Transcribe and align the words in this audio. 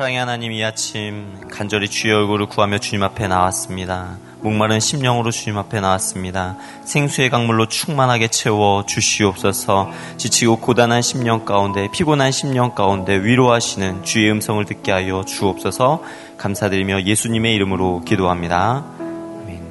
사랑의 0.00 0.18
하나님 0.18 0.50
이 0.52 0.64
아침 0.64 1.46
간절히 1.50 1.86
주의 1.86 2.14
얼굴을 2.14 2.46
구하며 2.46 2.78
주님 2.78 3.02
앞에 3.02 3.28
나왔습니다. 3.28 4.16
목마른 4.40 4.80
심령으로 4.80 5.30
주님 5.30 5.58
앞에 5.58 5.82
나왔습니다. 5.82 6.56
생수의 6.86 7.28
강물로 7.28 7.66
충만하게 7.66 8.28
채워 8.28 8.86
주시옵소서 8.86 9.90
지치고 10.16 10.60
고단한 10.60 11.02
심령 11.02 11.44
가운데 11.44 11.88
피곤한 11.92 12.32
심령 12.32 12.74
가운데 12.74 13.14
위로하시는 13.14 14.02
주의 14.02 14.30
음성을 14.30 14.64
듣게 14.64 14.90
하여 14.90 15.22
주옵소서 15.26 16.02
감사드리며 16.38 17.02
예수님의 17.02 17.54
이름으로 17.56 18.00
기도합니다. 18.00 18.86
아멘. 18.98 19.62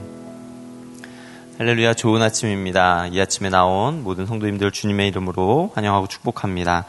할렐루야 1.58 1.96
좋은 1.96 2.22
아침입니다. 2.22 3.08
이 3.08 3.20
아침에 3.20 3.50
나온 3.50 4.04
모든 4.04 4.28
성도님들 4.28 4.70
주님의 4.70 5.08
이름으로 5.08 5.72
환영하고 5.74 6.06
축복합니다. 6.06 6.86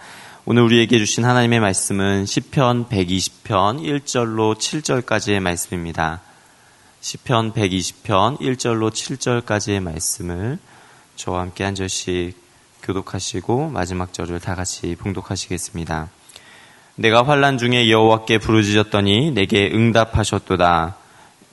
오늘 0.46 0.62
우리에게 0.62 0.98
주신 0.98 1.26
하나님의 1.26 1.60
말씀은 1.60 2.24
시편 2.24 2.86
120편 2.86 3.82
1절로 3.82 4.56
7절까지의 4.56 5.38
말씀입니다. 5.40 6.22
시편 7.02 7.52
120편 7.52 8.40
1절로 8.40 8.90
7절까지의 8.90 9.80
말씀을 9.80 10.58
저와 11.16 11.42
함께 11.42 11.62
한 11.62 11.74
절씩 11.74 12.34
교독하시고 12.82 13.68
마지막 13.68 14.14
절을 14.14 14.40
다 14.40 14.54
같이 14.54 14.96
봉독하시겠습니다. 14.96 16.08
내가 16.96 17.22
환란 17.22 17.58
중에 17.58 17.90
여호와께 17.90 18.38
부르짖었더니 18.38 19.32
내게 19.32 19.70
응답하셨도다. 19.70 20.96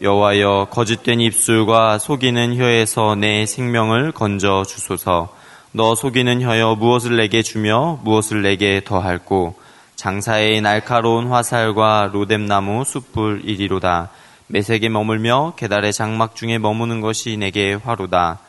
여호와여 0.01 0.69
거짓된 0.71 1.19
입술과 1.19 1.99
속이는 1.99 2.55
혀에서 2.55 3.15
내 3.15 3.45
생명을 3.45 4.13
건져 4.13 4.63
주소서. 4.65 5.35
너 5.77 5.93
속이는 5.93 6.41
혀여 6.41 6.73
무엇을 6.79 7.17
내게 7.17 7.43
주며 7.43 7.99
무엇을 8.03 8.41
내게 8.41 8.81
더할고 8.83 9.53
장사의 9.95 10.59
날카로운 10.61 11.27
화살과 11.27 12.09
로뎀나무 12.11 12.83
숯불 12.83 13.43
이리로다. 13.45 14.09
매색에 14.47 14.89
머물며 14.89 15.53
계달의 15.55 15.93
장막 15.93 16.35
중에 16.35 16.57
머무는 16.57 16.99
것이 16.99 17.37
내게 17.37 17.75
화로다. 17.75 18.39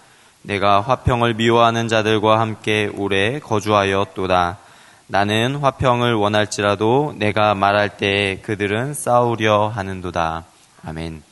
내가 0.41 0.81
화평을 0.81 1.35
미워하는 1.35 1.89
자들과 1.89 2.41
함께 2.41 2.91
오래 2.97 3.39
거주하였도다. 3.41 4.57
나는 5.09 5.57
화평을 5.57 6.15
원할지라도 6.15 7.15
내가 7.19 7.55
말할 7.55 7.99
때 7.99 8.41
그들은 8.41 8.95
싸우려 8.95 9.69
하는도다. 9.69 10.45
아멘 10.83 11.23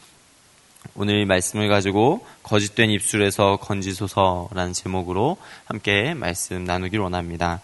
오늘 0.94 1.26
말씀을 1.26 1.68
가지고 1.68 2.24
거짓된 2.42 2.90
입술에서 2.90 3.56
건지소서라는 3.56 4.72
제목으로 4.72 5.36
함께 5.64 6.14
말씀 6.14 6.64
나누길 6.64 7.00
원합니다. 7.00 7.60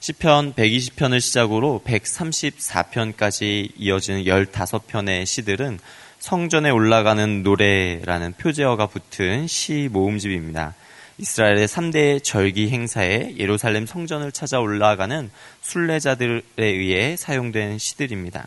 시편 0.00 0.54
120편을 0.54 1.20
시작으로 1.20 1.82
134편까지 1.84 3.72
이어지는 3.76 4.24
15편의 4.24 5.24
시들은 5.24 5.78
성전에 6.18 6.70
올라가는 6.70 7.42
노래라는 7.42 8.32
표제어가 8.34 8.86
붙은 8.86 9.46
시 9.46 9.88
모음집입니다. 9.92 10.74
이스라엘의 11.18 11.68
3대 11.68 12.24
절기 12.24 12.70
행사에 12.70 13.36
예루살렘 13.38 13.86
성전을 13.86 14.32
찾아 14.32 14.58
올라가는 14.58 15.30
순례자들에 15.62 16.42
의해 16.56 17.16
사용된 17.16 17.78
시들입니다. 17.78 18.46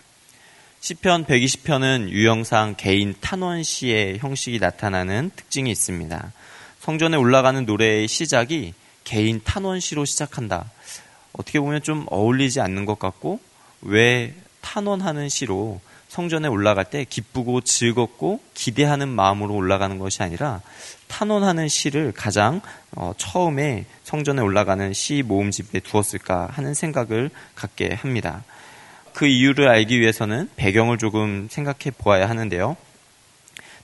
시편 0.80 1.25
120편은 1.25 2.09
유형상 2.09 2.75
개인 2.78 3.16
탄원 3.20 3.64
시의 3.64 4.20
형식이 4.20 4.59
나타나는 4.59 5.31
특징이 5.36 5.72
있습니다. 5.72 6.31
성전에 6.80 7.17
올라가는 7.17 7.66
노래의 7.66 8.08
시작이 8.08 8.73
개인 9.03 9.42
탄원 9.44 9.80
시로 9.80 10.06
시작한다. 10.06 10.72
어떻게 11.34 11.59
보면 11.59 11.81
좀 11.81 12.06
어울리지 12.09 12.61
않는 12.61 12.86
것 12.86 13.00
같고 13.00 13.39
왜 13.81 14.34
탄원하는 14.61 15.30
시로 15.30 15.81
성전에 16.09 16.47
올라갈 16.47 16.86
때 16.86 17.03
기쁘고 17.03 17.62
즐겁고 17.62 18.39
기대하는 18.53 19.09
마음으로 19.09 19.56
올라가는 19.56 19.97
것이 19.97 20.23
아니라 20.23 20.62
탄원하는 21.08 21.67
시를 21.67 22.14
가장 22.14 22.62
어, 22.91 23.13
처음에 23.18 23.85
성전에 24.03 24.41
올라가는 24.41 24.94
시 24.94 25.23
모음집에 25.25 25.81
두었을까 25.81 26.47
하는 26.52 26.73
생각을 26.73 27.29
갖게 27.56 27.94
합니다. 27.94 28.44
그 29.17 29.25
이유를 29.25 29.67
알기 29.67 30.00
위해서는 30.00 30.47
배경을 30.57 31.00
조금 31.00 31.47
생각해 31.50 31.89
보아야 31.97 32.29
하는데요. 32.29 32.78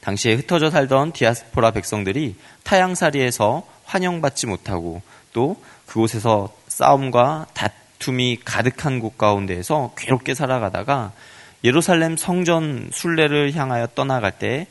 당시에 0.02 0.36
흩어져 0.36 0.70
살던 0.70 1.14
디아스포라 1.14 1.72
백성들이 1.72 2.36
타양살이에서 2.62 3.66
환영받지 3.84 4.46
못하고 4.46 5.02
또 5.34 5.60
그곳에서 5.88 6.56
싸움과 6.68 7.48
다툼이 7.56 8.42
가득한 8.46 9.00
곳 9.00 9.18
가운데에서 9.18 9.96
괴롭게 9.98 10.36
살아가다가 10.36 11.14
예루살렘 11.64 12.16
성전 12.16 12.92
순례를 12.94 13.56
향하여 13.56 13.88
떠나갈 13.88 14.38
때 14.38 14.68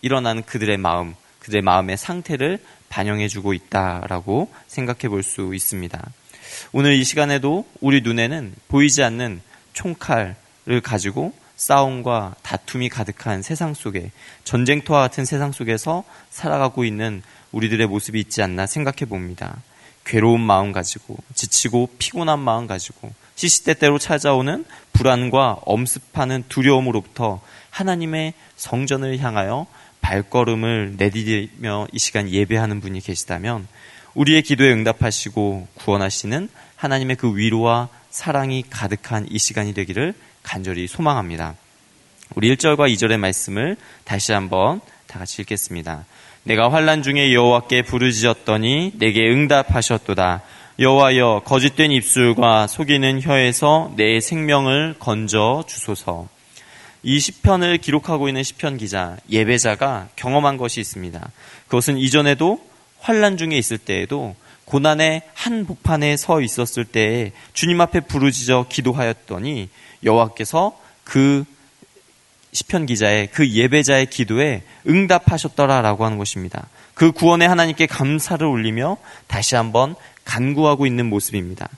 일어나는 0.00 0.42
그들의 0.44 0.78
마음, 0.78 1.14
그들의 1.40 1.60
마음의 1.60 1.98
상태를 1.98 2.60
반영해주고 2.88 3.52
있다라고 3.52 4.50
생각해 4.68 5.10
볼 5.10 5.22
수 5.22 5.54
있습니다. 5.54 6.02
오늘 6.72 6.94
이 6.94 7.04
시간에도 7.04 7.66
우리 7.82 8.00
눈에는 8.00 8.54
보이지 8.68 9.02
않는 9.02 9.42
총칼을 9.76 10.80
가지고 10.82 11.32
싸움과 11.56 12.34
다툼이 12.42 12.88
가득한 12.88 13.42
세상 13.42 13.74
속에 13.74 14.10
전쟁터와 14.44 15.00
같은 15.00 15.24
세상 15.24 15.52
속에서 15.52 16.02
살아가고 16.30 16.84
있는 16.84 17.22
우리들의 17.52 17.86
모습이 17.86 18.18
있지 18.20 18.42
않나 18.42 18.66
생각해 18.66 19.06
봅니다. 19.08 19.56
괴로운 20.04 20.40
마음 20.40 20.72
가지고 20.72 21.16
지치고 21.34 21.90
피곤한 21.98 22.38
마음 22.38 22.66
가지고 22.66 23.12
시시때때로 23.34 23.98
찾아오는 23.98 24.64
불안과 24.92 25.58
엄습하는 25.64 26.44
두려움으로부터 26.48 27.40
하나님의 27.70 28.34
성전을 28.56 29.18
향하여 29.18 29.66
발걸음을 30.00 30.94
내디디며 30.96 31.88
이 31.92 31.98
시간 31.98 32.30
예배하는 32.30 32.80
분이 32.80 33.00
계시다면 33.00 33.66
우리의 34.14 34.42
기도에 34.42 34.72
응답하시고 34.72 35.68
구원하시는 35.74 36.48
하나님의 36.76 37.16
그 37.16 37.36
위로와 37.36 37.88
사랑이 38.16 38.64
가득한 38.70 39.26
이 39.28 39.38
시간이 39.38 39.74
되기를 39.74 40.14
간절히 40.42 40.86
소망합니다. 40.86 41.54
우리 42.34 42.50
1절과 42.56 42.90
2절의 42.94 43.18
말씀을 43.18 43.76
다시 44.04 44.32
한번 44.32 44.80
다 45.06 45.18
같이 45.18 45.42
읽겠습니다. 45.42 46.06
내가 46.42 46.72
환란 46.72 47.02
중에 47.02 47.34
여호와께 47.34 47.82
부르짖었더니 47.82 48.92
내게 48.94 49.28
응답하셨도다. 49.28 50.40
여호와여 50.78 51.42
거짓된 51.44 51.92
입술과 51.92 52.68
속이는 52.68 53.20
혀에서 53.20 53.92
내 53.96 54.18
생명을 54.20 54.94
건져 54.98 55.64
주소서. 55.68 56.26
이 57.02 57.20
시편을 57.20 57.76
기록하고 57.76 58.28
있는 58.28 58.42
시편 58.42 58.78
기자 58.78 59.18
예배자가 59.30 60.08
경험한 60.16 60.56
것이 60.56 60.80
있습니다. 60.80 61.20
그것은 61.66 61.98
이전에도 61.98 62.66
환란 62.98 63.36
중에 63.36 63.58
있을 63.58 63.76
때에도 63.76 64.34
고난의 64.66 65.22
한 65.32 65.64
복판에 65.64 66.16
서 66.16 66.40
있었을 66.40 66.84
때에 66.84 67.32
주님 67.54 67.80
앞에 67.80 68.00
부르짖어 68.00 68.66
기도하였더니 68.68 69.68
여호와께서 70.04 70.78
그 71.04 71.44
시편 72.52 72.86
기자의 72.86 73.28
그 73.28 73.48
예배자의 73.48 74.06
기도에 74.06 74.62
응답하셨더라라고 74.88 76.04
하는 76.04 76.18
것입니다. 76.18 76.68
그 76.94 77.12
구원에 77.12 77.46
하나님께 77.46 77.86
감사를 77.86 78.44
올리며 78.46 78.96
다시 79.26 79.54
한번 79.54 79.94
간구하고 80.24 80.86
있는 80.86 81.06
모습입니다. 81.06 81.68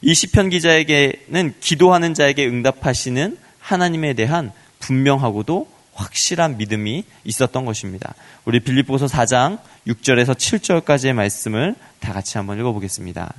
이 0.00 0.14
시편 0.14 0.50
기자에게는 0.50 1.54
기도하는 1.60 2.14
자에게 2.14 2.46
응답하시는 2.46 3.36
하나님에 3.58 4.14
대한 4.14 4.52
분명하고도 4.78 5.68
확실한 5.98 6.56
믿음이 6.56 7.04
있었던 7.24 7.64
것입니다. 7.64 8.14
우리 8.44 8.60
빌립보서 8.60 9.06
4장 9.06 9.58
6절에서 9.86 10.34
7절까지의 10.34 11.12
말씀을 11.12 11.74
다 12.00 12.12
같이 12.12 12.38
한번 12.38 12.58
읽어보겠습니다. 12.58 13.32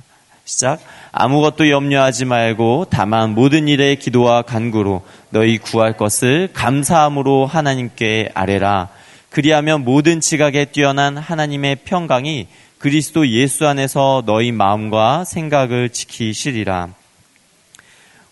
시작. 0.44 0.80
아무것도 1.12 1.70
염려하지 1.70 2.24
말고 2.24 2.86
다만 2.90 3.34
모든 3.34 3.68
일에 3.68 3.94
기도와 3.94 4.42
간구로 4.42 5.02
너희 5.30 5.58
구할 5.58 5.96
것을 5.96 6.50
감사함으로 6.52 7.46
하나님께 7.46 8.30
아뢰라. 8.34 8.88
그리하면 9.30 9.84
모든 9.84 10.20
지각에 10.20 10.66
뛰어난 10.66 11.16
하나님의 11.16 11.76
평강이 11.84 12.48
그리스도 12.78 13.28
예수 13.28 13.66
안에서 13.66 14.24
너희 14.26 14.52
마음과 14.52 15.24
생각을 15.24 15.90
지키시리라. 15.90 16.88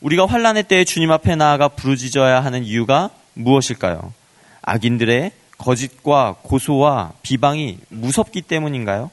우리가 0.01 0.27
환란의 0.27 0.65
때에 0.65 0.85
주님 0.85 1.11
앞에 1.13 1.37
나아가 1.37 1.69
부르짖어야 1.69 2.43
하는 2.43 2.65
이유가 2.65 3.11
무엇일까요? 3.39 4.13
악인들의 4.63 5.33
거짓과 5.57 6.37
고소와 6.43 7.13
비방이 7.23 7.79
무섭기 7.89 8.43
때문인가요? 8.43 9.11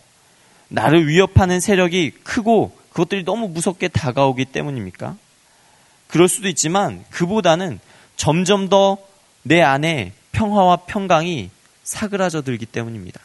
나를 0.68 1.08
위협하는 1.08 1.60
세력이 1.60 2.12
크고 2.24 2.76
그것들이 2.90 3.24
너무 3.24 3.48
무섭게 3.48 3.88
다가오기 3.88 4.46
때문입니까? 4.46 5.16
그럴 6.08 6.28
수도 6.28 6.48
있지만 6.48 7.04
그보다는 7.10 7.80
점점 8.16 8.70
더 8.70 8.98
내 9.48 9.62
안에 9.62 10.12
평화와 10.32 10.78
평강이 10.88 11.52
사그라져 11.84 12.42
들기 12.42 12.66
때문입니다. 12.66 13.22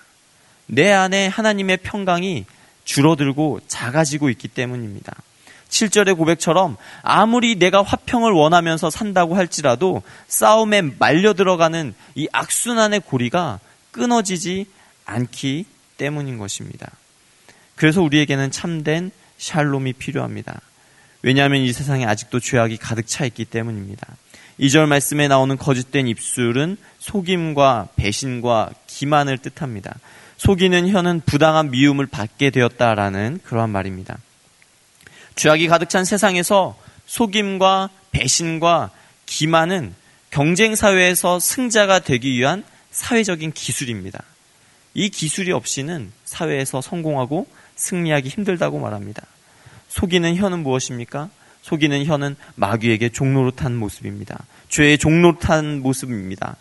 내 0.67 0.93
안에 0.93 1.29
하나님의 1.29 1.79
평강이 1.79 2.45
줄어들고 2.85 3.61
작아지고 3.67 4.29
있기 4.29 4.49
때문입니다. 4.49 5.15
7절의 5.71 6.17
고백처럼 6.17 6.77
아무리 7.03 7.57
내가 7.57 7.83
화평을 7.83 8.33
원하면서 8.33 8.91
산다고 8.91 9.37
할지라도 9.37 10.03
싸움에 10.29 10.83
말려 10.99 11.33
들어가는 11.33 11.95
이 12.15 12.29
악순환의 12.33 13.01
고리가 13.01 13.61
끊어지지 13.93 14.67
않기 15.05 15.65
때문인 15.97 16.39
것입니다. 16.39 16.91
그래서 17.77 18.03
우리에게는 18.03 18.51
참된 18.51 19.11
샬롬이 19.39 19.95
필요합니다. 19.95 20.61
왜냐하면 21.23 21.63
이 21.63 21.73
세상에 21.73 22.05
아직도 22.07 22.41
죄악이 22.41 22.77
가득 22.77 23.07
차 23.07 23.25
있기 23.25 23.45
때문입니다. 23.45 24.07
2절 24.61 24.87
말씀에 24.87 25.29
나오는 25.29 25.57
거짓된 25.57 26.07
입술은 26.07 26.77
속임과 26.99 27.89
배신과 27.97 28.71
기만을 28.87 29.39
뜻합니다. 29.39 29.95
속이는 30.37 30.89
혀는 30.89 31.23
부당한 31.25 31.71
미움을 31.71 32.07
받게 32.07 32.51
되었다라는 32.51 33.41
그러한 33.45 33.71
말입니다. 33.71 34.19
죄악이 35.41 35.69
가득 35.69 35.89
찬 35.89 36.05
세상에서 36.05 36.77
속임과 37.07 37.89
배신과 38.11 38.91
기만은 39.25 39.95
경쟁 40.29 40.75
사회에서 40.75 41.41
승자가 41.41 42.01
되기 42.01 42.39
위한 42.39 42.63
사회적인 42.91 43.53
기술입니다. 43.53 44.23
이 44.93 45.09
기술이 45.09 45.53
없이는 45.53 46.13
사회에서 46.27 46.83
성공하고 46.83 47.47
승리하기 47.75 48.29
힘들다고 48.29 48.81
말합니다. 48.81 49.23
속이는 49.89 50.37
혀는 50.37 50.59
무엇입니까? 50.59 51.31
속이는 51.63 52.05
혀는 52.05 52.37
마귀에게 52.57 53.09
종로로 53.09 53.53
탄 53.53 53.75
모습입니다. 53.77 54.45
죄의 54.69 54.99
종로 54.99 55.39
탄 55.39 55.81
모습입니다. 55.81 56.57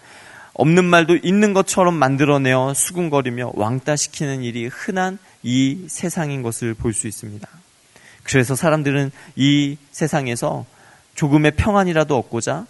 없는 0.53 0.85
말도 0.85 1.17
있는 1.17 1.51
것처럼 1.51 1.95
만들어내어 1.95 2.73
수군거리며 2.73 3.51
왕따시키는 3.55 4.41
일이 4.43 4.67
흔한 4.67 5.19
이 5.43 5.83
세상인 5.89 6.43
것을 6.43 6.75
볼 6.75 6.93
수 6.93 7.07
있습니다. 7.07 7.45
그래서 8.29 8.55
사람들은 8.55 9.11
이 9.35 9.77
세상에서 9.91 10.65
조금의 11.15 11.51
평안이라도 11.51 12.17
얻고자 12.17 12.65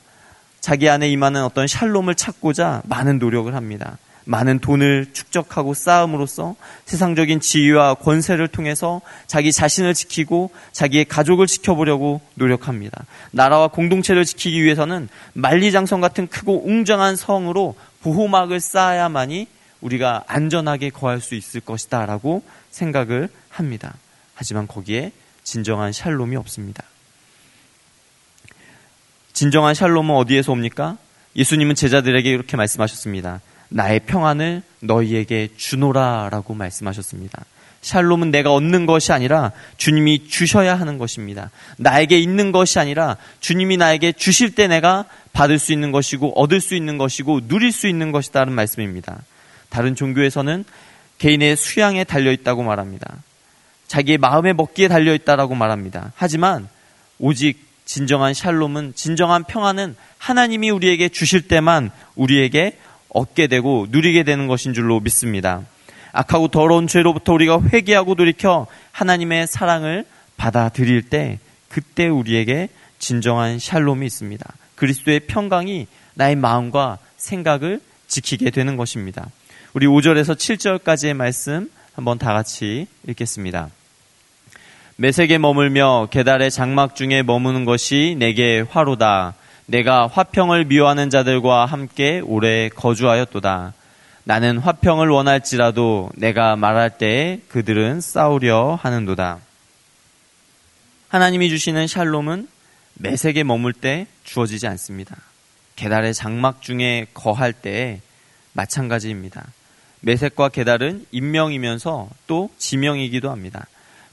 자기 0.62 0.90
안에 0.90 1.10
임하는 1.10 1.44
어떤 1.44 1.68
샬롬을 1.68 2.16
찾고자 2.16 2.82
많은 2.86 3.20
노력을 3.20 3.54
합니다. 3.54 3.98
많은 4.26 4.60
돈을 4.60 5.08
축적하고 5.12 5.74
쌓음으로써 5.74 6.56
세상적인 6.86 7.40
지위와 7.40 7.96
권세를 7.96 8.48
통해서 8.48 9.02
자기 9.28 9.52
자신을 9.52 9.94
지키고 9.94 10.52
자기의 10.72 11.06
가족을 11.06 11.48
지켜보려고 11.48 12.22
노력합니다. 12.36 13.06
나라와 13.32 13.68
공동체를 13.68 14.26
지키기 14.26 14.64
위해서는 14.64 15.10
만리장성 15.34 16.00
같은 16.00 16.28
크고 16.28 16.68
웅장한 16.68 17.16
성으로 17.16 17.76
보호막을 18.02 18.60
쌓아야만이 18.60 19.48
우리가 19.82 20.24
안전하게 20.28 20.90
거할 20.92 21.22
수 21.22 21.36
있을 21.36 21.60
것이다 21.62 22.06
라고 22.06 22.44
생각을 22.70 23.30
합니다. 23.50 23.96
하지만 24.36 24.68
거기에 24.68 25.12
진정한 25.50 25.92
샬롬이 25.92 26.36
없습니다. 26.36 26.84
진정한 29.34 29.74
샬롬은 29.74 30.16
어디에서 30.16 30.52
옵니까? 30.52 30.98
예수님은 31.36 31.74
제자들에게 31.74 32.30
이렇게 32.30 32.56
말씀하셨습니다. 32.56 33.42
나의 33.70 34.02
평안을 34.02 34.62
너희에게 34.82 35.50
주노라 35.58 36.30
라고 36.30 36.54
말씀하셨습니다. 36.54 37.46
샬롬은 37.82 38.30
내가 38.30 38.54
얻는 38.54 38.86
것이 38.86 39.12
아니라 39.12 39.52
주님이 39.78 40.28
주셔야 40.28 40.76
하는 40.80 41.00
것입니다. 41.00 41.50
나에게 41.78 42.20
있는 42.20 42.52
것이 42.52 42.78
아니라 42.78 43.18
주님이 43.40 43.78
나에게 43.78 44.12
주실 44.12 44.54
때 44.54 44.68
내가 44.68 45.06
받을 45.34 45.58
수 45.58 45.74
있는 45.74 45.92
것이고 45.92 46.40
얻을 46.40 46.62
수 46.62 46.76
있는 46.76 47.00
것이고 47.00 47.48
누릴 47.48 47.72
수 47.72 47.88
있는 47.88 48.12
것이다는 48.12 48.54
말씀입니다. 48.54 49.20
다른 49.70 49.96
종교에서는 49.96 50.64
개인의 51.18 51.56
수양에 51.56 52.04
달려 52.04 52.32
있다고 52.32 52.62
말합니다. 52.62 53.18
자기의 53.90 54.20
마음의 54.20 54.54
먹기에 54.54 54.88
달려 54.88 55.14
있다라고 55.16 55.56
말합니다. 55.56 56.14
하지만 56.16 56.70
오직 57.18 57.68
진정한 57.86 58.36
샬롬은 58.36 58.94
진정한 58.96 59.44
평안은 59.44 59.96
하나님이 60.20 60.70
우리에게 60.70 61.10
주실 61.10 61.48
때만 61.48 61.90
우리에게 62.16 62.78
얻게 63.10 63.48
되고 63.48 63.88
누리게 63.90 64.24
되는 64.24 64.48
것인 64.48 64.74
줄로 64.74 65.00
믿습니다. 65.00 65.64
악하고 66.12 66.50
더러운 66.50 66.86
죄로부터 66.86 67.34
우리가 67.34 67.62
회개하고 67.64 68.14
돌이켜 68.14 68.68
하나님의 68.92 69.48
사랑을 69.48 70.06
받아들일 70.38 71.02
때 71.02 71.40
그때 71.68 72.08
우리에게 72.08 72.70
진정한 73.00 73.58
샬롬이 73.58 74.06
있습니다. 74.06 74.46
그리스도의 74.76 75.22
평강이 75.22 75.88
나의 76.14 76.36
마음과 76.36 77.00
생각을 77.18 77.82
지키게 78.08 78.52
되는 78.52 78.78
것입니다. 78.78 79.30
우리 79.74 79.88
5절에서 79.88 80.36
7절까지의 80.36 81.16
말씀 81.16 81.72
한번 81.96 82.20
다 82.20 82.34
같이 82.34 82.86
읽겠습니다. 83.08 83.70
매색에 85.02 85.38
머물며 85.38 86.10
계달의 86.12 86.52
장막 86.52 86.94
중에 86.94 87.24
머무는 87.24 87.64
것이 87.64 88.18
내게 88.20 88.60
화로다. 88.60 89.34
내가 89.66 90.08
화평을 90.08 90.66
미워하는 90.66 91.10
자들과 91.10 91.66
함께 91.66 92.20
오래 92.20 92.68
거주하였도다. 92.68 93.74
나는 94.26 94.58
화평을 94.58 95.08
원할지라도 95.08 96.10
내가 96.16 96.58
말할 96.58 96.98
때에 96.98 97.40
그들은 97.48 98.02
싸우려 98.02 98.78
하는도다. 98.82 99.40
하나님이 101.08 101.48
주시는 101.48 101.88
샬롬은 101.88 102.50
매색에 102.96 103.44
머물 103.46 103.72
때 103.72 104.06
주어지지 104.26 104.68
않습니다. 104.68 105.16
계달의 105.78 106.14
장막 106.14 106.62
중에 106.62 107.08
거할 107.14 107.54
때에 107.54 108.02
마찬가지입니다. 108.52 109.48
매색과 110.02 110.50
계달은 110.50 111.06
인명이면서 111.12 112.10
또 112.28 112.50
지명이기도 112.58 113.32
합니다. 113.32 113.66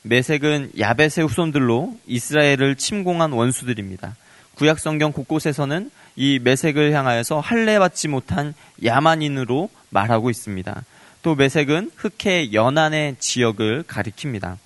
매색은 0.08 0.73
야벳의 0.79 1.26
후손들로 1.26 1.97
이스라엘을 2.06 2.76
침공한 2.76 3.32
원수들입니다. 3.32 4.14
구약 4.55 4.79
성경 4.79 5.12
곳곳에서는 5.12 5.91
이 6.14 6.38
매색을 6.38 6.93
향하여서 6.93 7.41
할례받지 7.41 8.08
못한 8.08 8.55
야만인으로 8.85 9.69
말하고 9.91 10.31
있습니다. 10.31 10.85
또 11.23 11.35
매색은 11.35 11.91
흑해 11.97 12.53
연안의 12.53 13.17
지역을 13.19 13.82
가리킵니다. 13.82 14.56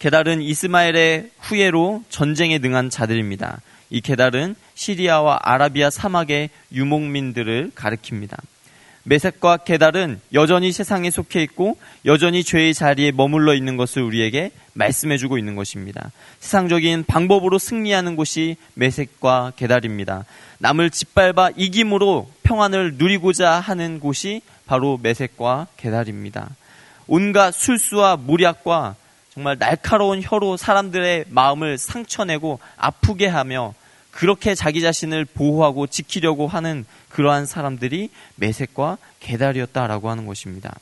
게달은 0.00 0.42
이스마엘의 0.42 1.30
후예로 1.38 2.02
전쟁에 2.10 2.58
능한 2.58 2.90
자들입니다. 2.90 3.60
이 3.90 4.00
게달은 4.00 4.56
시리아와 4.74 5.38
아라비아 5.42 5.90
사막의 5.90 6.50
유목민들을 6.72 7.70
가리킵니다. 7.76 8.36
메색과 9.08 9.58
게달은 9.58 10.20
여전히 10.32 10.72
세상에 10.72 11.10
속해 11.10 11.40
있고 11.44 11.78
여전히 12.04 12.42
죄의 12.42 12.74
자리에 12.74 13.12
머물러 13.12 13.54
있는 13.54 13.76
것을 13.76 14.02
우리에게 14.02 14.50
말씀해 14.72 15.16
주고 15.16 15.38
있는 15.38 15.54
것입니다. 15.54 16.10
세상적인 16.40 17.04
방법으로 17.06 17.58
승리하는 17.58 18.16
곳이 18.16 18.56
메색과 18.74 19.52
게달입니다. 19.56 20.24
남을 20.58 20.90
짓밟아 20.90 21.50
이김으로 21.56 22.28
평안을 22.42 22.94
누리고자 22.96 23.52
하는 23.60 24.00
곳이 24.00 24.42
바로 24.66 24.98
메색과 25.00 25.68
게달입니다. 25.76 26.50
온갖 27.06 27.52
술수와 27.52 28.16
무략과 28.16 28.96
정말 29.32 29.56
날카로운 29.56 30.20
혀로 30.20 30.56
사람들의 30.56 31.26
마음을 31.28 31.78
상처내고 31.78 32.58
아프게 32.76 33.28
하며 33.28 33.74
그렇게 34.16 34.54
자기 34.54 34.80
자신을 34.80 35.26
보호하고 35.26 35.86
지키려고 35.86 36.46
하는 36.46 36.86
그러한 37.10 37.44
사람들이 37.44 38.08
매색과 38.36 38.96
개달이었다라고 39.20 40.08
하는 40.08 40.24
것입니다. 40.24 40.74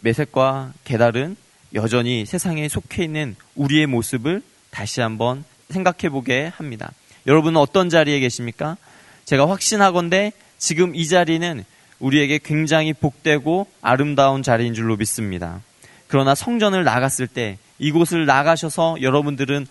매색과 0.00 0.72
개달은 0.84 1.36
여전히 1.74 2.24
세상에 2.24 2.66
속해 2.70 3.04
있는 3.04 3.36
우리의 3.56 3.88
모습을 3.88 4.40
다시 4.70 5.02
한번 5.02 5.44
생각해 5.68 6.08
보게 6.08 6.46
합니다. 6.46 6.90
여러분은 7.26 7.60
어떤 7.60 7.90
자리에 7.90 8.18
계십니까? 8.18 8.78
제가 9.26 9.50
확신하건대 9.50 10.32
지금 10.56 10.94
이 10.94 11.06
자리는 11.06 11.62
우리에게 11.98 12.40
굉장히 12.42 12.94
복되고 12.94 13.66
아름다운 13.82 14.42
자리인 14.42 14.72
줄로 14.72 14.96
믿습니다. 14.96 15.60
그러나 16.08 16.34
성전을 16.34 16.84
나갔을 16.84 17.26
때 17.26 17.58
이곳을 17.78 18.24
나가셔서 18.24 19.02
여러분들은 19.02 19.66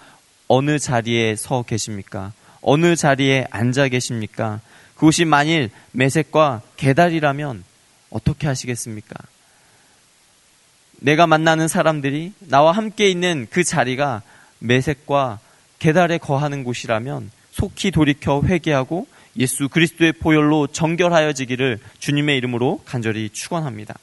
어느 0.49 0.79
자리에 0.79 1.35
서 1.35 1.61
계십니까? 1.61 2.33
어느 2.61 2.95
자리에 2.95 3.45
앉아 3.51 3.87
계십니까? 3.87 4.59
그곳이 4.95 5.23
만일 5.23 5.69
매색과 5.91 6.61
계달이라면 6.75 7.63
어떻게 8.09 8.47
하시겠습니까? 8.47 9.15
내가 10.97 11.27
만나는 11.27 11.67
사람들이 11.67 12.33
나와 12.39 12.71
함께 12.71 13.09
있는 13.09 13.47
그 13.49 13.63
자리가 13.63 14.23
매색과 14.57 15.39
계달에 15.77 16.17
거하는 16.17 16.63
곳이라면 16.63 17.31
속히 17.51 17.91
돌이켜 17.91 18.41
회개하고 18.43 19.07
예수 19.37 19.69
그리스도의 19.69 20.13
보혈로 20.13 20.67
정결하여지기를 20.67 21.79
주님의 21.99 22.37
이름으로 22.37 22.81
간절히 22.85 23.29
축원합니다. 23.29 23.95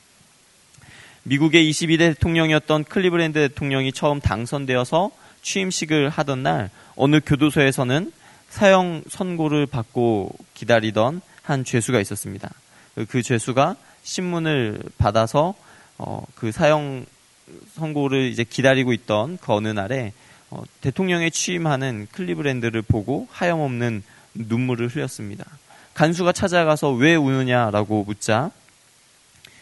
미국의 1.25 1.69
22대 1.69 2.15
대통령이었던 2.15 2.85
클리브랜드 2.85 3.49
대통령이 3.49 3.93
처음 3.93 4.21
당선되어서 4.21 5.11
취임식을 5.47 6.09
하던 6.09 6.43
날 6.43 6.71
어느 6.97 7.21
교도소에서는 7.25 8.13
사형 8.49 9.05
선고를 9.09 9.67
받고 9.67 10.33
기다리던 10.55 11.21
한 11.43 11.65
죄수가 11.65 12.01
있었습니다. 12.01 12.51
그 13.09 13.23
죄수가 13.23 13.77
신문을 14.03 14.83
받아서 14.99 15.55
어, 15.99 16.25
그 16.35 16.51
사형 16.51 17.07
선고를 17.75 18.29
이제 18.31 18.43
기다리고 18.43 18.93
있던 18.93 19.39
그 19.39 19.53
어느 19.53 19.69
날에 19.69 20.13
어, 20.51 20.65
대통령에 20.81 21.31
취임하는 21.31 22.09
클리브랜드를 22.11 22.83
보고 22.83 23.29
하염없는 23.31 24.03
눈물을 24.35 24.89
흘렸습니다. 24.89 25.45
간수가 25.95 26.33
찾아가서 26.33 26.91
왜 26.93 27.15
우느냐라고 27.15 28.05
묻자 28.05 28.51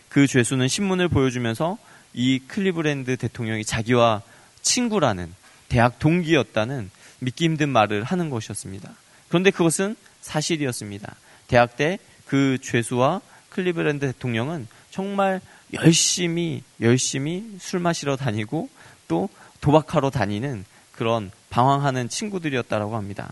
그 0.08 0.26
죄수는 0.26 0.66
신문을 0.68 1.08
보여주면서 1.08 1.76
이 2.14 2.38
클리브랜드 2.38 3.16
대통령이 3.18 3.64
자기와 3.64 4.22
친구라는 4.62 5.32
대학 5.68 5.98
동기였다는 5.98 6.90
믿기 7.20 7.44
힘든 7.44 7.68
말을 7.70 8.04
하는 8.04 8.30
것이었습니다. 8.30 8.90
그런데 9.28 9.50
그것은 9.50 9.96
사실이었습니다. 10.20 11.14
대학 11.48 11.76
때 11.76 11.98
그 12.26 12.58
죄수와 12.60 13.20
클리브랜드 13.50 14.06
대통령은 14.12 14.66
정말 14.90 15.40
열심히 15.72 16.62
열심히 16.80 17.44
술 17.58 17.80
마시러 17.80 18.16
다니고 18.16 18.68
또 19.08 19.28
도박하러 19.60 20.10
다니는 20.10 20.64
그런 20.92 21.30
방황하는 21.50 22.08
친구들이었다라고 22.08 22.96
합니다. 22.96 23.30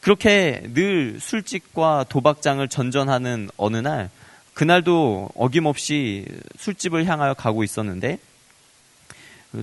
그렇게 0.00 0.62
늘 0.74 1.18
술집과 1.20 2.06
도박장을 2.08 2.66
전전하는 2.68 3.48
어느 3.56 3.76
날 3.76 4.10
그날도 4.54 5.30
어김없이 5.34 6.26
술집을 6.58 7.06
향하여 7.06 7.34
가고 7.34 7.62
있었는데 7.62 8.18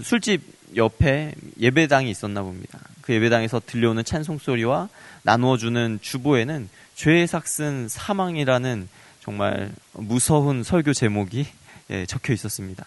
술집 0.01 0.41
옆에 0.75 1.33
예배당이 1.59 2.09
있었나 2.09 2.41
봅니다. 2.41 2.79
그 3.01 3.13
예배당에서 3.13 3.61
들려오는 3.65 4.03
찬송 4.03 4.37
소리와 4.37 4.89
나누어주는 5.23 5.99
주보에는 6.01 6.69
죄의 6.95 7.27
삭슨 7.27 7.87
사망이라는 7.87 8.87
정말 9.21 9.71
무서운 9.93 10.63
설교 10.63 10.93
제목이 10.93 11.47
예, 11.91 12.05
적혀 12.05 12.33
있었습니다. 12.33 12.85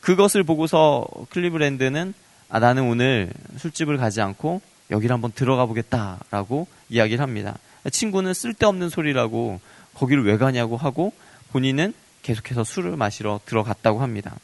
그것을 0.00 0.44
보고서 0.44 1.06
클리브랜드는 1.30 2.14
아, 2.48 2.58
나는 2.58 2.84
오늘 2.84 3.32
술집을 3.58 3.96
가지 3.96 4.20
않고 4.20 4.60
여기를 4.90 5.12
한번 5.12 5.32
들어가 5.32 5.66
보겠다라고 5.66 6.66
이야기를 6.88 7.22
합니다. 7.22 7.56
친구는 7.90 8.34
쓸데없는 8.34 8.88
소리라고 8.88 9.60
거기를 9.94 10.24
왜 10.24 10.36
가냐고 10.36 10.76
하고 10.76 11.12
본인은 11.52 11.94
계속해서 12.22 12.64
술을 12.64 12.96
마시러 12.96 13.40
들어갔다고 13.46 14.02
합니다. 14.02 14.36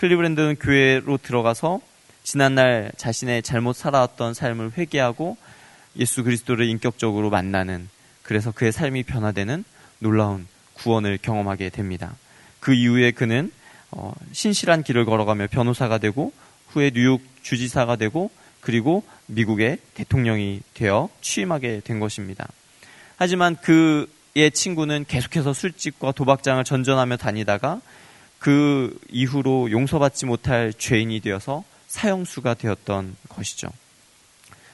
클리브랜드는 0.00 0.56
교회로 0.56 1.18
들어가서 1.18 1.82
지난날 2.22 2.90
자신의 2.96 3.42
잘못 3.42 3.74
살아왔던 3.74 4.32
삶을 4.32 4.72
회개하고 4.78 5.36
예수 5.98 6.24
그리스도를 6.24 6.66
인격적으로 6.70 7.28
만나는 7.28 7.86
그래서 8.22 8.50
그의 8.50 8.72
삶이 8.72 9.02
변화되는 9.02 9.62
놀라운 9.98 10.46
구원을 10.72 11.18
경험하게 11.20 11.68
됩니다. 11.68 12.14
그 12.60 12.72
이후에 12.72 13.10
그는 13.10 13.52
어, 13.90 14.14
신실한 14.32 14.84
길을 14.84 15.04
걸어가며 15.04 15.48
변호사가 15.48 15.98
되고 15.98 16.32
후에 16.68 16.92
뉴욕 16.92 17.20
주지사가 17.42 17.96
되고 17.96 18.30
그리고 18.62 19.04
미국의 19.26 19.76
대통령이 19.92 20.62
되어 20.72 21.10
취임하게 21.20 21.82
된 21.84 22.00
것입니다. 22.00 22.48
하지만 23.16 23.54
그의 23.56 24.50
친구는 24.50 25.04
계속해서 25.06 25.52
술집과 25.52 26.12
도박장을 26.12 26.64
전전하며 26.64 27.18
다니다가 27.18 27.82
그 28.40 28.98
이후로 29.10 29.70
용서받지 29.70 30.26
못할 30.26 30.72
죄인이 30.72 31.20
되어서 31.20 31.62
사형수가 31.86 32.54
되었던 32.54 33.16
것이죠. 33.28 33.68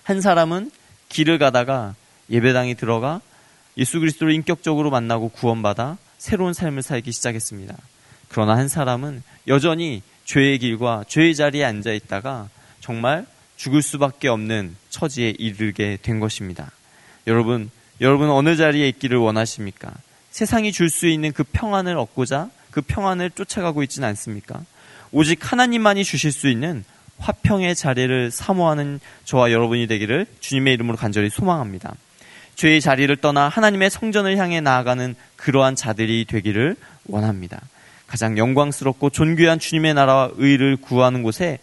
한 0.05 0.21
사람은 0.21 0.71
길을 1.09 1.39
가다가 1.39 1.95
예배당에 2.31 2.75
들어가 2.75 3.21
예수 3.77 3.99
그리스도를 4.01 4.33
인격적으로 4.35 4.91
만나고 4.91 5.31
구원받아 5.31 5.99
새로운 6.17 6.55
삶을 6.55 6.83
살기 6.83 7.11
시작했습니다. 7.13 7.77
그러나 8.29 8.57
한 8.57 8.69
사람은 8.69 9.23
여전히 9.49 10.03
죄의 10.25 10.61
길과 10.61 11.05
죄의 11.09 11.35
자리에 11.35 11.65
앉아 11.65 11.93
있다가 11.93 12.49
정말 12.81 13.27
죽을 13.57 13.83
수밖에 13.83 14.29
없는 14.29 14.77
처지에 14.91 15.31
이르게 15.39 15.99
된 16.01 16.21
것입니다. 16.21 16.71
여러분, 17.27 17.71
여러분 18.01 18.31
어느 18.31 18.55
자리에 18.57 18.89
있기를 18.89 19.19
원하십니까? 19.19 19.93
세상이 20.31 20.71
줄 20.71 20.89
수 20.89 21.09
있는 21.09 21.33
그 21.33 21.43
평안을 21.43 21.97
얻고자 21.99 22.51
그 22.77 22.83
평안을 22.83 23.31
쫓아가고 23.31 23.83
있지는 23.85 24.07
않습니까? 24.09 24.61
오직 25.11 25.51
하나님만이 25.51 26.05
주실 26.05 26.31
수 26.31 26.47
있는 26.47 26.85
화평의 27.17 27.75
자리를 27.75 28.31
사모하는 28.31 29.01
저와 29.25 29.51
여러분이 29.51 29.87
되기를 29.87 30.27
주님의 30.41 30.75
이름으로 30.75 30.99
간절히 30.99 31.31
소망합니다. 31.31 31.95
죄의 32.55 32.83
자리를 32.83 33.17
떠나 33.17 33.49
하나님의 33.49 33.89
성전을 33.89 34.37
향해 34.37 34.61
나아가는 34.61 35.15
그러한 35.37 35.75
자들이 35.75 36.27
되기를 36.27 36.77
원합니다. 37.07 37.63
가장 38.07 38.37
영광스럽고 38.37 39.09
존귀한 39.09 39.59
주님의 39.59 39.95
나라와 39.95 40.31
의를 40.35 40.77
구하는 40.77 41.23
곳에 41.23 41.59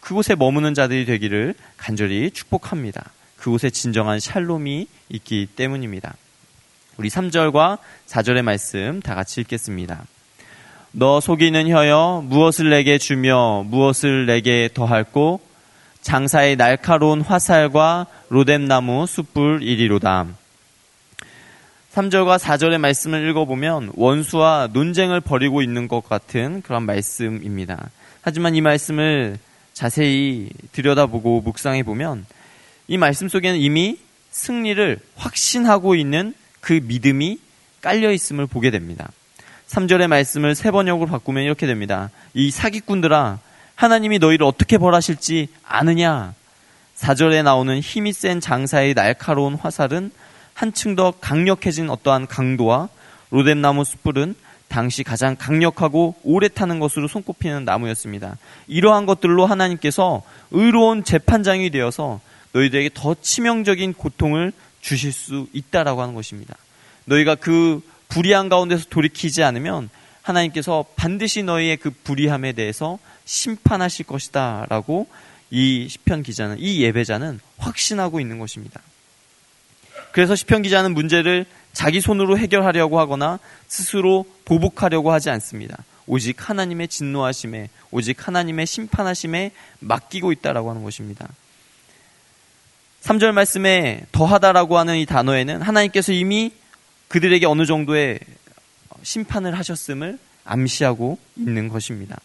그곳에 0.00 0.34
머무는 0.34 0.74
자들이 0.74 1.06
되기를 1.06 1.54
간절히 1.78 2.30
축복합니다. 2.32 3.12
그곳에 3.38 3.70
진정한 3.70 4.20
샬롬이 4.20 4.88
있기 5.08 5.48
때문입니다. 5.56 6.16
우리 6.98 7.08
3절과 7.08 7.78
4절의 8.06 8.42
말씀 8.42 9.00
다 9.00 9.14
같이 9.14 9.40
읽겠습니다. 9.40 10.04
너 10.92 11.20
속이는 11.20 11.68
혀여 11.68 12.24
무엇을 12.26 12.70
내게 12.70 12.98
주며 12.98 13.64
무엇을 13.66 14.26
내게 14.26 14.68
더할꼬 14.74 15.40
장사의 16.02 16.56
날카로운 16.56 17.20
화살과 17.20 18.06
로뎀나무 18.28 19.06
숯불 19.06 19.62
이리로다. 19.62 20.26
3절과 21.92 22.38
4절의 22.38 22.78
말씀을 22.78 23.28
읽어보면 23.28 23.92
원수와 23.94 24.70
논쟁을 24.72 25.20
벌이고 25.20 25.62
있는 25.62 25.86
것 25.86 26.08
같은 26.08 26.60
그런 26.62 26.84
말씀입니다. 26.84 27.90
하지만 28.22 28.56
이 28.56 28.60
말씀을 28.60 29.38
자세히 29.72 30.48
들여다보고 30.72 31.42
묵상해 31.42 31.84
보면 31.84 32.26
이 32.88 32.96
말씀 32.96 33.28
속에는 33.28 33.60
이미 33.60 33.96
승리를 34.32 34.98
확신하고 35.14 35.94
있는 35.94 36.34
그 36.60 36.80
믿음이 36.82 37.38
깔려 37.80 38.10
있음을 38.10 38.48
보게 38.48 38.72
됩니다. 38.72 39.10
3절의 39.70 40.08
말씀을 40.08 40.56
세 40.56 40.72
번역으로 40.72 41.08
바꾸면 41.08 41.44
이렇게 41.44 41.66
됩니다. 41.66 42.10
이 42.34 42.50
사기꾼들아, 42.50 43.38
하나님이 43.76 44.18
너희를 44.18 44.44
어떻게 44.44 44.78
벌하실지 44.78 45.46
아느냐? 45.64 46.34
4절에 46.96 47.44
나오는 47.44 47.78
힘이 47.78 48.12
센 48.12 48.40
장사의 48.40 48.94
날카로운 48.94 49.54
화살은 49.54 50.10
한층 50.54 50.96
더 50.96 51.12
강력해진 51.12 51.88
어떠한 51.88 52.26
강도와 52.26 52.88
로뎀나무 53.30 53.84
숯불은 53.84 54.34
당시 54.66 55.04
가장 55.04 55.36
강력하고 55.36 56.16
오래 56.24 56.48
타는 56.48 56.80
것으로 56.80 57.06
손꼽히는 57.06 57.64
나무였습니다. 57.64 58.38
이러한 58.66 59.06
것들로 59.06 59.46
하나님께서 59.46 60.22
의로운 60.50 61.04
재판장이 61.04 61.70
되어서 61.70 62.20
너희들에게 62.52 62.90
더 62.92 63.14
치명적인 63.14 63.94
고통을 63.94 64.52
주실 64.80 65.12
수 65.12 65.46
있다라고 65.52 66.02
하는 66.02 66.14
것입니다. 66.14 66.56
너희가 67.04 67.36
그 67.36 67.80
불의한 68.10 68.48
가운데서 68.48 68.86
돌이키지 68.90 69.42
않으면 69.42 69.88
하나님께서 70.22 70.84
반드시 70.96 71.42
너희의 71.42 71.78
그 71.78 71.90
불의함에 71.90 72.52
대해서 72.52 72.98
심판하실 73.24 74.06
것이다 74.06 74.66
라고 74.68 75.06
이 75.50 75.88
시편 75.88 76.22
기자는 76.22 76.56
이 76.58 76.82
예배자는 76.82 77.40
확신하고 77.58 78.20
있는 78.20 78.38
것입니다. 78.38 78.80
그래서 80.12 80.34
시편 80.36 80.62
기자는 80.62 80.92
문제를 80.94 81.46
자기 81.72 82.00
손으로 82.00 82.36
해결하려고 82.36 82.98
하거나 82.98 83.38
스스로 83.68 84.26
보복하려고 84.44 85.12
하지 85.12 85.30
않습니다. 85.30 85.76
오직 86.06 86.48
하나님의 86.48 86.88
진노하심에, 86.88 87.68
오직 87.92 88.26
하나님의 88.26 88.66
심판하심에 88.66 89.52
맡기고 89.78 90.32
있다라고 90.32 90.70
하는 90.70 90.82
것입니다. 90.82 91.28
3절 93.02 93.32
말씀에 93.32 94.02
더하다라고 94.10 94.76
하는 94.76 94.96
이 94.96 95.06
단어에는 95.06 95.62
하나님께서 95.62 96.12
이미 96.12 96.52
그들에게 97.10 97.44
어느 97.44 97.66
정도의 97.66 98.20
심판을 99.02 99.58
하셨음을 99.58 100.18
암시하고 100.44 101.18
있는 101.36 101.68
것입니다. 101.68 102.16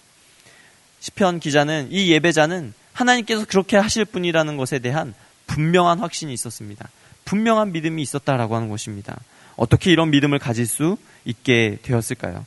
시편 1.00 1.40
기자는 1.40 1.90
이 1.92 2.12
예배자는 2.12 2.74
하나님께서 2.94 3.46
그렇게 3.46 3.78
하실 3.78 4.06
분이라는 4.06 4.58
것에 4.58 4.80
대한 4.80 5.16
분명한 5.48 6.00
확신이 6.00 6.34
있었습니다. 6.34 6.88
분명한 7.26 7.72
믿음이 7.72 8.00
있었다라고 8.04 8.56
하는 8.56 8.70
것입니다. 8.70 9.20
어떻게 9.56 9.92
이런 9.92 10.12
믿음을 10.12 10.38
가질 10.38 10.68
수 10.68 10.98
있게 11.26 11.80
되었을까요? 11.82 12.46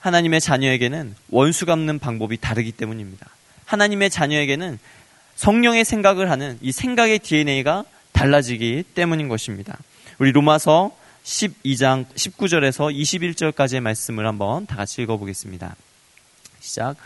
하나님의 0.00 0.42
자녀에게는 0.42 1.14
원수 1.30 1.64
갚는 1.64 1.98
방법이 1.98 2.36
다르기 2.36 2.72
때문입니다. 2.72 3.26
하나님의 3.64 4.10
자녀에게는 4.10 4.78
성령의 5.36 5.86
생각을 5.86 6.30
하는 6.30 6.58
이 6.60 6.70
생각의 6.70 7.20
DNA가 7.20 7.84
달라지기 8.12 8.84
때문인 8.94 9.28
것입니다. 9.28 9.78
우리 10.18 10.32
로마서 10.32 11.05
12장 11.26 12.06
19절에서 12.14 12.94
21절까지의 12.94 13.80
말씀을 13.80 14.26
한번 14.26 14.64
다 14.66 14.76
같이 14.76 15.02
읽어보겠습니다. 15.02 15.74
시작. 16.60 16.96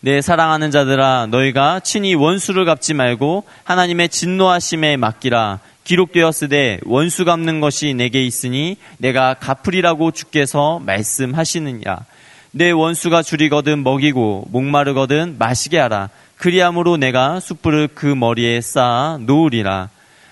내 0.00 0.20
사랑하는 0.20 0.70
자들아 0.70 1.26
너희가 1.30 1.80
친히 1.80 2.14
원수를 2.14 2.64
갚지 2.64 2.94
말고 2.94 3.44
하나님의 3.64 4.10
진노하심에 4.10 4.96
맡기라 4.96 5.60
기록되었으되 5.84 6.80
원수 6.84 7.24
갚는 7.24 7.60
것이 7.60 7.94
내게 7.94 8.24
있으니 8.24 8.76
내가 8.98 9.34
갚으리라고 9.34 10.10
주께서 10.10 10.78
말씀하시느냐 10.80 12.04
내 12.52 12.70
원수가 12.70 13.22
줄이거든 13.22 13.82
먹이고 13.82 14.46
목마르거든 14.50 15.36
마시게 15.38 15.78
하라. 15.78 16.10
그리함으로 16.36 16.96
내가 16.96 17.40
숯불을 17.40 17.88
그 17.94 18.06
머리에 18.06 18.60
쌓아 18.60 19.18
놓으리라. 19.20 19.88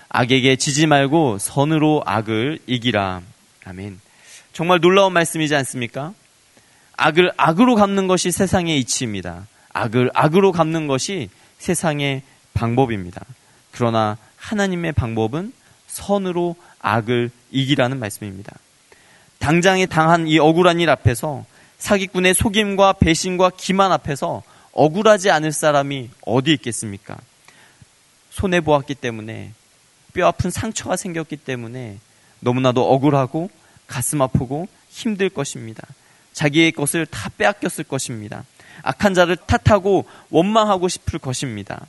악에게 0.09 0.55
지지 0.55 0.87
말고 0.87 1.37
선으로 1.39 2.03
악을 2.05 2.59
이기라. 2.65 3.21
아멘. 3.69 3.99
정말 4.51 4.79
놀라운 4.79 5.13
말씀이지 5.13 5.55
않습니까? 5.57 6.13
악을 6.97 7.31
악으로 7.37 7.75
갚는 7.75 8.07
것이 8.07 8.31
세상의 8.31 8.79
이치입니다. 8.79 9.47
악을 9.73 10.09
악으로 10.15 10.51
갚는 10.51 10.87
것이 10.87 11.29
세상의 11.59 12.23
방법입니다. 12.55 13.23
그러나 13.71 14.17
하나님의 14.37 14.93
방법은 14.93 15.53
선으로 15.85 16.55
악을 16.79 17.29
이기라는 17.51 17.99
말씀입니다. 17.99 18.53
당장에 19.37 19.85
당한 19.85 20.27
이 20.27 20.39
억울한 20.39 20.79
일 20.79 20.89
앞에서 20.89 21.45
사기꾼의 21.77 22.33
속임과 22.33 22.93
배신과 22.93 23.51
기만 23.55 23.91
앞에서 23.91 24.41
억울하지 24.71 25.29
않을 25.29 25.51
사람이 25.51 26.09
어디 26.25 26.53
있겠습니까? 26.53 27.17
손해 28.31 28.61
보았기 28.61 28.95
때문에 28.95 29.53
뼈 30.13 30.27
아픈 30.27 30.49
상처가 30.49 30.95
생겼기 30.95 31.37
때문에 31.37 31.99
너무나도 32.39 32.83
억울하고 32.91 33.49
가슴 33.89 34.21
아프고 34.21 34.67
힘들 34.89 35.29
것입니다. 35.29 35.85
자기의 36.33 36.71
것을 36.71 37.05
다 37.05 37.29
빼앗겼을 37.37 37.83
것입니다. 37.83 38.45
악한 38.83 39.13
자를 39.13 39.35
탓하고 39.35 40.05
원망하고 40.29 40.87
싶을 40.87 41.19
것입니다. 41.19 41.85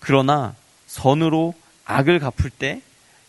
그러나 0.00 0.54
선으로 0.86 1.54
악을 1.86 2.18
갚을 2.18 2.50
때 2.50 2.82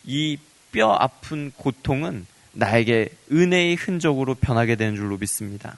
이 0.06 0.38
뼈 0.72 0.94
아픈 0.94 1.52
고통은 1.58 2.26
나에게 2.54 3.10
은혜의 3.32 3.76
흔적으로 3.76 4.36
변하게 4.36 4.76
되는 4.76 4.96
줄로 4.96 5.18
믿습니다. 5.18 5.76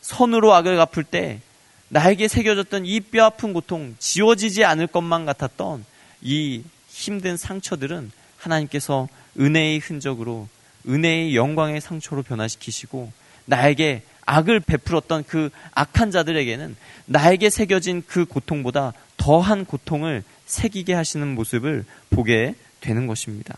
선으로 0.00 0.52
악을 0.54 0.76
갚을 0.76 1.04
때 1.04 1.40
나에게 1.88 2.28
새겨졌던 2.28 2.86
이 2.86 3.00
뼈 3.00 3.26
아픈 3.26 3.52
고통, 3.52 3.94
지워지지 3.98 4.64
않을 4.64 4.88
것만 4.88 5.26
같았던 5.26 5.84
이 6.22 6.64
힘든 6.88 7.36
상처들은 7.36 8.10
하나님께서 8.36 9.08
은혜의 9.38 9.78
흔적으로 9.78 10.48
은혜의 10.86 11.36
영광의 11.36 11.80
상처로 11.80 12.22
변화시키시고 12.22 13.12
나에게 13.46 14.02
악을 14.26 14.60
베풀었던 14.60 15.24
그 15.24 15.50
악한 15.72 16.10
자들에게는 16.10 16.76
나에게 17.06 17.50
새겨진 17.50 18.04
그 18.06 18.24
고통보다 18.24 18.92
더한 19.16 19.64
고통을 19.64 20.22
새기게 20.46 20.94
하시는 20.94 21.34
모습을 21.34 21.84
보게 22.10 22.54
되는 22.80 23.06
것입니다. 23.06 23.56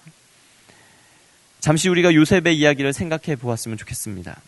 잠시 1.60 1.88
우리가 1.88 2.14
요셉의 2.14 2.56
이야기를 2.56 2.92
생각해 2.92 3.36
보았으면 3.36 3.76
좋겠습니다. 3.78 4.40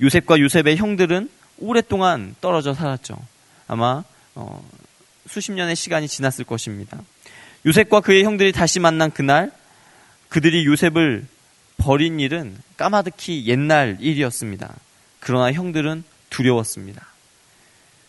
요셉과 0.00 0.38
요셉의 0.40 0.76
형들은 0.76 1.28
오랫동안 1.58 2.34
떨어져 2.40 2.72
살았죠. 2.72 3.18
아마 3.66 4.04
어, 4.34 4.64
수십 5.28 5.52
년의 5.52 5.76
시간이 5.76 6.08
지났을 6.08 6.44
것입니다. 6.44 6.98
요셉과 7.66 8.00
그의 8.00 8.24
형들이 8.24 8.52
다시 8.52 8.80
만난 8.80 9.10
그날 9.10 9.50
그들이 10.28 10.66
요셉을 10.66 11.26
버린 11.78 12.20
일은 12.20 12.56
까마득히 12.76 13.46
옛날 13.46 13.96
일이었습니다. 14.00 14.74
그러나 15.20 15.52
형들은 15.52 16.04
두려웠습니다. 16.30 17.06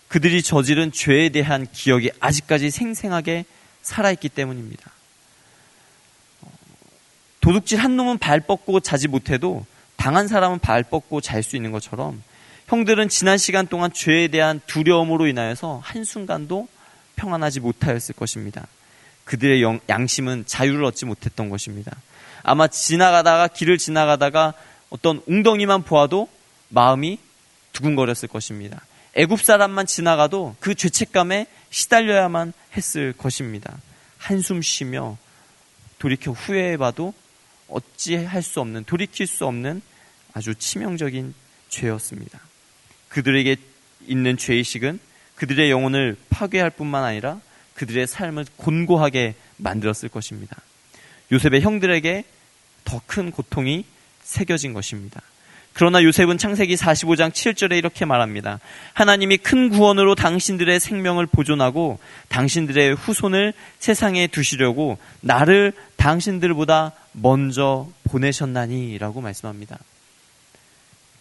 그들이 0.07 0.41
저지른 0.41 0.91
죄에 0.91 1.29
대한 1.29 1.67
기억이 1.71 2.11
아직까지 2.19 2.71
생생하게 2.71 3.45
살아있기 3.81 4.29
때문입니다. 4.29 4.91
도둑질 7.41 7.79
한 7.79 7.95
놈은 7.95 8.17
발 8.17 8.41
뻗고 8.41 8.81
자지 8.81 9.07
못해도 9.07 9.65
당한 9.95 10.27
사람은 10.27 10.59
발 10.59 10.83
뻗고 10.83 11.21
잘 11.21 11.43
수 11.43 11.55
있는 11.55 11.71
것처럼 11.71 12.21
형들은 12.67 13.09
지난 13.09 13.37
시간 13.37 13.67
동안 13.67 13.91
죄에 13.93 14.27
대한 14.27 14.61
두려움으로 14.67 15.27
인하여서 15.27 15.81
한순간도 15.83 16.67
평안하지 17.15 17.59
못하였을 17.59 18.15
것입니다. 18.15 18.67
그들의 19.29 19.61
영, 19.61 19.79
양심은 19.87 20.45
자유를 20.47 20.83
얻지 20.85 21.05
못했던 21.05 21.49
것입니다. 21.49 21.95
아마 22.41 22.67
지나가다가 22.67 23.47
길을 23.47 23.77
지나가다가 23.77 24.55
어떤 24.89 25.21
웅덩이만 25.27 25.83
보아도 25.83 26.27
마음이 26.69 27.19
두근거렸을 27.71 28.27
것입니다. 28.27 28.81
애굽 29.13 29.43
사람만 29.43 29.85
지나가도 29.85 30.55
그 30.59 30.73
죄책감에 30.73 31.45
시달려야만 31.69 32.53
했을 32.75 33.13
것입니다. 33.13 33.77
한숨 34.17 34.63
쉬며 34.63 35.15
돌이켜 35.99 36.31
후회해봐도 36.31 37.13
어찌할 37.67 38.41
수 38.41 38.61
없는 38.61 38.85
돌이킬 38.85 39.27
수 39.27 39.45
없는 39.45 39.83
아주 40.33 40.55
치명적인 40.55 41.35
죄였습니다. 41.69 42.39
그들에게 43.09 43.57
있는 44.07 44.37
죄의식은 44.37 44.99
그들의 45.35 45.69
영혼을 45.69 46.17
파괴할 46.31 46.71
뿐만 46.71 47.03
아니라 47.03 47.39
그들의 47.79 48.07
삶을 48.07 48.45
곤고하게 48.57 49.35
만들었을 49.55 50.09
것입니다. 50.09 50.57
요셉의 51.31 51.61
형들에게 51.61 52.25
더 52.83 52.99
큰 53.05 53.31
고통이 53.31 53.85
새겨진 54.21 54.73
것입니다. 54.73 55.21
그러나 55.71 56.03
요셉은 56.03 56.37
창세기 56.37 56.75
45장 56.75 57.31
7절에 57.31 57.77
이렇게 57.77 58.03
말합니다. 58.03 58.59
하나님이 58.93 59.37
큰 59.37 59.69
구원으로 59.69 60.15
당신들의 60.15 60.77
생명을 60.77 61.25
보존하고 61.25 61.99
당신들의 62.27 62.95
후손을 62.95 63.53
세상에 63.77 64.27
두시려고 64.27 64.97
나를 65.21 65.71
당신들보다 65.95 66.91
먼저 67.13 67.87
보내셨나니라고 68.03 69.21
말씀합니다. 69.21 69.77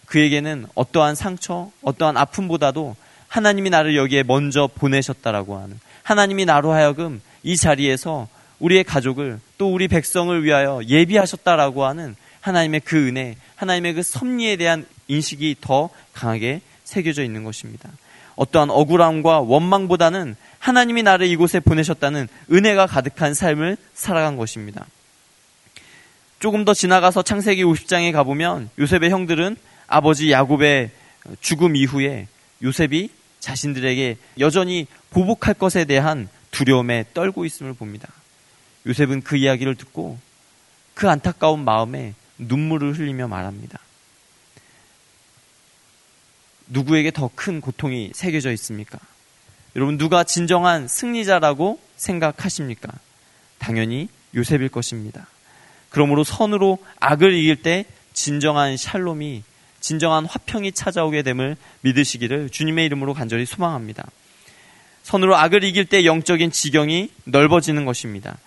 그에게는 0.07 0.65
어떠한 0.75 1.15
상처, 1.15 1.71
어떠한 1.83 2.17
아픔보다도 2.17 2.97
하나님이 3.29 3.69
나를 3.69 3.95
여기에 3.95 4.23
먼저 4.23 4.67
보내셨다라고 4.67 5.57
하는 5.57 5.79
하나님이 6.09 6.45
나로 6.45 6.71
하여금 6.71 7.21
이 7.43 7.55
자리에서 7.55 8.27
우리의 8.57 8.83
가족을 8.83 9.39
또 9.59 9.71
우리 9.71 9.87
백성을 9.87 10.43
위하여 10.43 10.81
예비하셨다라고 10.87 11.85
하는 11.85 12.15
하나님의 12.41 12.79
그 12.79 13.07
은혜, 13.07 13.37
하나님의 13.57 13.93
그 13.93 14.01
섭리에 14.01 14.55
대한 14.55 14.87
인식이 15.07 15.57
더 15.61 15.91
강하게 16.13 16.61
새겨져 16.83 17.23
있는 17.23 17.43
것입니다. 17.43 17.91
어떠한 18.37 18.71
억울함과 18.71 19.41
원망보다는 19.41 20.35
하나님이 20.57 21.03
나를 21.03 21.27
이곳에 21.27 21.59
보내셨다는 21.59 22.27
은혜가 22.51 22.87
가득한 22.87 23.35
삶을 23.35 23.77
살아간 23.93 24.35
것입니다. 24.35 24.87
조금 26.39 26.65
더 26.65 26.73
지나가서 26.73 27.21
창세기 27.21 27.63
50장에 27.63 28.11
가보면 28.13 28.71
요셉의 28.79 29.11
형들은 29.11 29.57
아버지 29.85 30.31
야곱의 30.31 30.89
죽음 31.39 31.75
이후에 31.75 32.27
요셉이 32.63 33.09
자신들에게 33.39 34.17
여전히 34.39 34.87
보복할 35.09 35.53
것에 35.53 35.85
대한 35.85 36.29
두려움에 36.51 37.05
떨고 37.13 37.45
있음을 37.45 37.73
봅니다. 37.73 38.09
요셉은 38.85 39.21
그 39.21 39.37
이야기를 39.37 39.75
듣고 39.75 40.19
그 40.93 41.09
안타까운 41.09 41.63
마음에 41.63 42.13
눈물을 42.37 42.97
흘리며 42.97 43.27
말합니다. 43.27 43.79
누구에게 46.67 47.11
더 47.11 47.29
큰 47.35 47.61
고통이 47.61 48.11
새겨져 48.13 48.51
있습니까? 48.53 48.99
여러분, 49.75 49.97
누가 49.97 50.23
진정한 50.23 50.87
승리자라고 50.87 51.79
생각하십니까? 51.95 52.91
당연히 53.57 54.09
요셉일 54.35 54.69
것입니다. 54.69 55.27
그러므로 55.89 56.23
선으로 56.23 56.77
악을 56.99 57.33
이길 57.33 57.61
때 57.61 57.85
진정한 58.13 58.77
샬롬이, 58.77 59.43
진정한 59.79 60.25
화평이 60.25 60.71
찾아오게 60.71 61.21
됨을 61.23 61.55
믿으시기를 61.81 62.49
주님의 62.49 62.85
이름으로 62.85 63.13
간절히 63.13 63.45
소망합니다. 63.45 64.05
선으로 65.03 65.35
악을 65.35 65.63
이길 65.63 65.85
때 65.85 66.05
영적인 66.05 66.51
지경이 66.51 67.09
넓어지는 67.25 67.85
것입니다. 67.85 68.37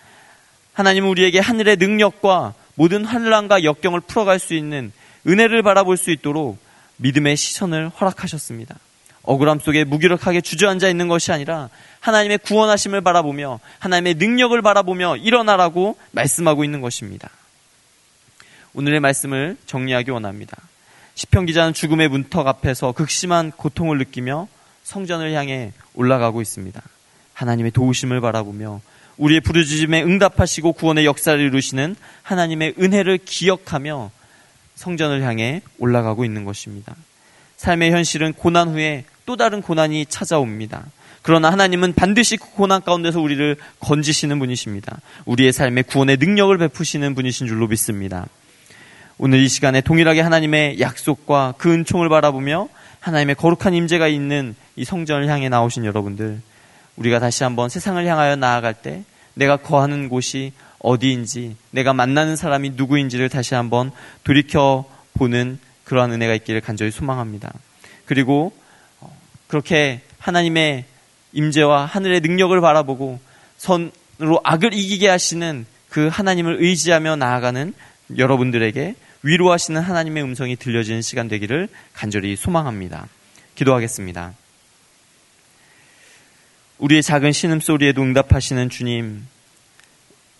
하나님은 0.73 1.09
우리에게 1.09 1.39
하늘의 1.39 1.77
능력과 1.77 2.53
모든 2.75 3.05
환란과 3.05 3.63
역경을 3.63 4.01
풀어갈 4.01 4.39
수 4.39 4.53
있는 4.53 4.91
은혜를 5.27 5.61
바라볼 5.61 5.97
수 5.97 6.11
있도록 6.11 6.57
믿음의 6.97 7.37
시선을 7.37 7.89
허락하셨습니다. 7.89 8.75
억울함 9.23 9.59
속에 9.59 9.85
무기력하게 9.85 10.41
주저앉아 10.41 10.89
있는 10.89 11.07
것이 11.07 11.31
아니라 11.31 11.69
하나님의 12.01 12.39
구원하심을 12.39 13.01
바라보며 13.01 13.59
하나님의 13.79 14.15
능력을 14.15 14.61
바라보며 14.61 15.17
일어나라고 15.17 15.97
말씀하고 16.11 16.63
있는 16.65 16.81
것입니다. 16.81 17.29
오늘의 18.73 18.99
말씀을 18.99 19.57
정리하기 19.65 20.11
원합니다. 20.11 20.57
시편 21.15 21.45
기자는 21.45 21.73
죽음의 21.73 22.09
문턱 22.09 22.47
앞에서 22.47 22.91
극심한 22.91 23.51
고통을 23.51 23.97
느끼며 23.97 24.47
성전을 24.83 25.33
향해 25.33 25.71
올라가고 25.93 26.41
있습니다. 26.41 26.81
하나님의 27.33 27.71
도우심을 27.71 28.21
바라보며 28.21 28.81
우리의 29.17 29.41
부르짖음에 29.41 30.03
응답하시고 30.03 30.73
구원의 30.73 31.05
역사를 31.05 31.39
이루시는 31.39 31.95
하나님의 32.23 32.75
은혜를 32.79 33.19
기억하며 33.19 34.11
성전을 34.75 35.21
향해 35.21 35.61
올라가고 35.77 36.25
있는 36.25 36.45
것입니다. 36.45 36.95
삶의 37.57 37.91
현실은 37.91 38.33
고난 38.33 38.69
후에 38.69 39.05
또 39.25 39.37
다른 39.37 39.61
고난이 39.61 40.07
찾아옵니다. 40.07 40.85
그러나 41.21 41.51
하나님은 41.51 41.93
반드시 41.93 42.35
그 42.37 42.49
고난 42.51 42.81
가운데서 42.81 43.21
우리를 43.21 43.55
건지시는 43.79 44.39
분이십니다. 44.39 44.99
우리의 45.25 45.53
삶에 45.53 45.83
구원의 45.83 46.17
능력을 46.17 46.57
베푸시는 46.57 47.15
분이신 47.15 47.47
줄로 47.47 47.67
믿습니다. 47.67 48.27
오늘 49.19 49.39
이 49.39 49.47
시간에 49.47 49.81
동일하게 49.81 50.21
하나님의 50.21 50.79
약속과 50.79 51.55
그 51.57 51.71
은총을 51.71 52.09
바라보며 52.09 52.67
하나님의 52.99 53.35
거룩한 53.35 53.73
임재가 53.73 54.07
있는 54.07 54.55
이 54.75 54.85
성전을 54.85 55.27
향해 55.27 55.49
나오신 55.49 55.85
여러분들, 55.85 56.41
우리가 56.95 57.19
다시 57.19 57.43
한번 57.43 57.69
세상을 57.69 58.03
향하여 58.05 58.35
나아갈 58.35 58.73
때 58.73 59.03
내가 59.35 59.57
거하는 59.57 60.09
곳이 60.09 60.51
어디인지, 60.79 61.55
내가 61.71 61.93
만나는 61.93 62.35
사람이 62.35 62.71
누구인지를 62.71 63.29
다시 63.29 63.55
한번 63.55 63.91
돌이켜 64.23 64.85
보는 65.13 65.59
그러한 65.83 66.11
은혜가 66.11 66.33
있기를 66.35 66.61
간절히 66.61 66.91
소망합니다. 66.91 67.53
그리고 68.05 68.51
어, 68.99 69.15
그렇게 69.47 70.01
하나님의 70.17 70.85
임재와 71.33 71.85
하늘의 71.85 72.21
능력을 72.21 72.59
바라보고 72.59 73.19
선으로 73.57 74.39
악을 74.43 74.73
이기게 74.73 75.07
하시는 75.07 75.65
그 75.89 76.07
하나님을 76.07 76.63
의지하며 76.63 77.17
나아가는 77.17 77.73
여러분들에게 78.17 78.95
위로하시는 79.23 79.79
하나님의 79.81 80.23
음성이 80.23 80.55
들려지는 80.55 81.01
시간 81.01 81.27
되기를 81.27 81.69
간절히 81.93 82.35
소망합니다. 82.35 83.07
기도하겠습니다. 83.55 84.33
우리의 86.79 87.01
작은 87.01 87.31
신음소리에도 87.31 88.01
응답하시는 88.01 88.69
주님, 88.69 89.25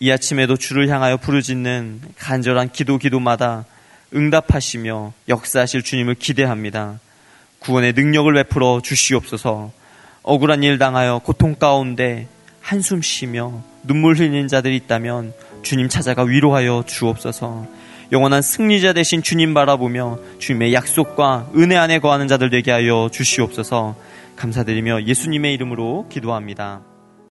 이 0.00 0.10
아침에도 0.10 0.56
주를 0.56 0.88
향하여 0.88 1.16
부르짖는 1.16 2.02
간절한 2.18 2.72
기도 2.72 2.98
기도마다 2.98 3.64
응답하시며 4.14 5.12
역사하실 5.28 5.82
주님을 5.82 6.16
기대합니다. 6.16 7.00
구원의 7.60 7.94
능력을 7.94 8.32
베풀어 8.34 8.80
주시옵소서 8.82 9.72
억울한 10.22 10.62
일 10.62 10.78
당하여 10.78 11.20
고통 11.24 11.54
가운데 11.54 12.28
한숨 12.60 13.00
쉬며 13.02 13.62
눈물 13.82 14.16
흘리는 14.16 14.48
자들이 14.48 14.76
있다면 14.76 15.32
주님 15.64 15.88
찾아가 15.88 16.22
위로하여 16.22 16.84
주옵소서 16.86 17.66
영원한 18.12 18.42
승리자 18.42 18.92
되신 18.92 19.22
주님 19.22 19.54
바라보며 19.54 20.18
주님의 20.38 20.72
약속과 20.72 21.50
은혜 21.56 21.76
안에 21.76 21.98
거하는 21.98 22.28
자들 22.28 22.50
되게 22.50 22.70
하여 22.70 23.08
주시옵소서 23.10 23.96
감사드리며 24.36 25.04
예수님의 25.04 25.54
이름으로 25.54 26.06
기도합니다. 26.08 26.93